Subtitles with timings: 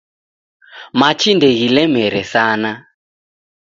[0.99, 2.71] Machi ndeghilemere sana